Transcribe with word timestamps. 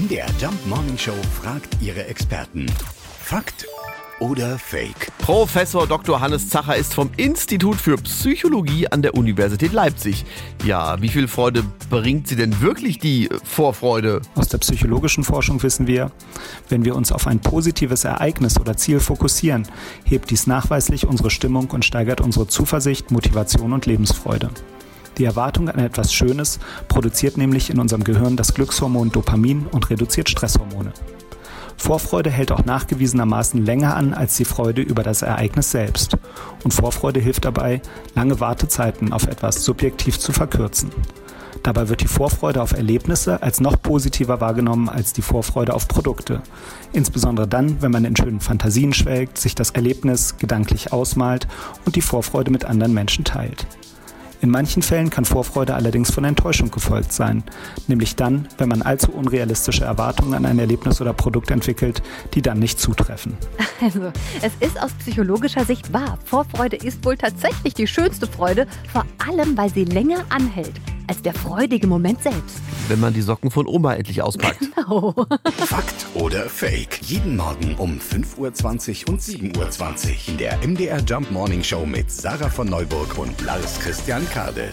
MDR 0.00 0.28
Jump 0.40 0.66
Morning 0.66 0.96
Show 0.96 1.12
fragt 1.42 1.76
ihre 1.82 2.06
Experten. 2.06 2.64
Fakt 3.22 3.66
oder 4.18 4.58
Fake? 4.58 5.12
Professor 5.18 5.86
Dr. 5.86 6.22
Hannes 6.22 6.48
Zacher 6.48 6.74
ist 6.76 6.94
vom 6.94 7.10
Institut 7.18 7.76
für 7.76 7.96
Psychologie 7.96 8.88
an 8.88 9.02
der 9.02 9.14
Universität 9.14 9.74
Leipzig. 9.74 10.24
Ja, 10.64 11.02
wie 11.02 11.08
viel 11.08 11.28
Freude 11.28 11.64
bringt 11.90 12.28
sie 12.28 12.36
denn 12.36 12.62
wirklich 12.62 12.98
die 12.98 13.28
Vorfreude? 13.44 14.22
Aus 14.36 14.48
der 14.48 14.58
psychologischen 14.58 15.22
Forschung 15.22 15.62
wissen 15.62 15.86
wir, 15.86 16.10
wenn 16.70 16.84
wir 16.86 16.96
uns 16.96 17.12
auf 17.12 17.26
ein 17.26 17.40
positives 17.40 18.04
Ereignis 18.04 18.58
oder 18.58 18.78
Ziel 18.78 19.00
fokussieren, 19.00 19.68
hebt 20.04 20.30
dies 20.30 20.46
nachweislich 20.46 21.06
unsere 21.06 21.30
Stimmung 21.30 21.68
und 21.72 21.84
steigert 21.84 22.22
unsere 22.22 22.46
Zuversicht, 22.46 23.10
Motivation 23.10 23.74
und 23.74 23.84
Lebensfreude. 23.84 24.48
Die 25.20 25.26
Erwartung 25.26 25.68
an 25.68 25.78
etwas 25.78 26.14
Schönes 26.14 26.58
produziert 26.88 27.36
nämlich 27.36 27.68
in 27.68 27.78
unserem 27.78 28.04
Gehirn 28.04 28.38
das 28.38 28.54
Glückshormon 28.54 29.12
Dopamin 29.12 29.66
und 29.66 29.90
reduziert 29.90 30.30
Stresshormone. 30.30 30.94
Vorfreude 31.76 32.30
hält 32.30 32.50
auch 32.50 32.64
nachgewiesenermaßen 32.64 33.62
länger 33.62 33.94
an 33.96 34.14
als 34.14 34.38
die 34.38 34.46
Freude 34.46 34.80
über 34.80 35.02
das 35.02 35.20
Ereignis 35.20 35.72
selbst. 35.72 36.16
Und 36.64 36.72
Vorfreude 36.72 37.20
hilft 37.20 37.44
dabei, 37.44 37.82
lange 38.14 38.40
Wartezeiten 38.40 39.12
auf 39.12 39.26
etwas 39.26 39.62
subjektiv 39.62 40.18
zu 40.18 40.32
verkürzen. 40.32 40.90
Dabei 41.62 41.90
wird 41.90 42.00
die 42.00 42.08
Vorfreude 42.08 42.62
auf 42.62 42.72
Erlebnisse 42.72 43.42
als 43.42 43.60
noch 43.60 43.82
positiver 43.82 44.40
wahrgenommen 44.40 44.88
als 44.88 45.12
die 45.12 45.20
Vorfreude 45.20 45.74
auf 45.74 45.86
Produkte. 45.86 46.40
Insbesondere 46.94 47.46
dann, 47.46 47.82
wenn 47.82 47.92
man 47.92 48.06
in 48.06 48.16
schönen 48.16 48.40
Fantasien 48.40 48.94
schwelgt, 48.94 49.36
sich 49.36 49.54
das 49.54 49.72
Erlebnis 49.72 50.38
gedanklich 50.38 50.94
ausmalt 50.94 51.46
und 51.84 51.96
die 51.96 52.00
Vorfreude 52.00 52.50
mit 52.50 52.64
anderen 52.64 52.94
Menschen 52.94 53.26
teilt. 53.26 53.66
In 54.42 54.50
manchen 54.50 54.82
Fällen 54.82 55.10
kann 55.10 55.26
Vorfreude 55.26 55.74
allerdings 55.74 56.10
von 56.10 56.24
Enttäuschung 56.24 56.70
gefolgt 56.70 57.12
sein, 57.12 57.42
nämlich 57.88 58.16
dann, 58.16 58.48
wenn 58.56 58.70
man 58.70 58.80
allzu 58.80 59.12
unrealistische 59.12 59.84
Erwartungen 59.84 60.32
an 60.32 60.46
ein 60.46 60.58
Erlebnis 60.58 61.00
oder 61.00 61.12
Produkt 61.12 61.50
entwickelt, 61.50 62.02
die 62.32 62.40
dann 62.40 62.58
nicht 62.58 62.80
zutreffen. 62.80 63.36
Also, 63.82 64.12
es 64.42 64.52
ist 64.60 64.78
aus 64.78 64.92
psychologischer 64.92 65.64
Sicht 65.64 65.90
wahr. 65.92 66.18
Vorfreude 66.26 66.76
ist 66.76 67.02
wohl 67.04 67.16
tatsächlich 67.16 67.72
die 67.72 67.86
schönste 67.86 68.26
Freude, 68.26 68.66
vor 68.92 69.06
allem 69.26 69.56
weil 69.56 69.70
sie 69.72 69.84
länger 69.84 70.24
anhält 70.28 70.74
als 71.10 71.22
der 71.22 71.34
freudige 71.34 71.88
Moment 71.88 72.22
selbst. 72.22 72.60
Wenn 72.86 73.00
man 73.00 73.12
die 73.12 73.20
Socken 73.20 73.50
von 73.50 73.66
Oma 73.66 73.94
endlich 73.94 74.22
auspackt. 74.22 74.60
Genau. 74.80 75.14
Fakt 75.66 76.06
oder 76.14 76.48
Fake? 76.48 77.00
Jeden 77.02 77.36
Morgen 77.36 77.74
um 77.76 77.98
5.20 77.98 79.06
Uhr 79.06 79.10
und 79.10 79.20
7.20 79.20 80.08
Uhr 80.08 80.28
in 80.28 80.38
der 80.38 80.56
MDR 80.66 81.00
Jump 81.00 81.30
Morning 81.30 81.62
Show 81.62 81.84
mit 81.84 82.10
Sarah 82.10 82.48
von 82.48 82.68
Neuburg 82.68 83.18
und 83.18 83.40
Lars 83.42 83.78
Christian 83.80 84.28
Kade. 84.30 84.72